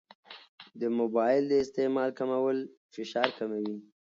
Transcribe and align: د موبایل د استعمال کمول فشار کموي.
د 0.79 0.81
موبایل 0.99 1.43
د 1.47 1.53
استعمال 1.63 2.09
کمول 2.19 2.57
فشار 2.93 3.27
کموي. 3.39 3.77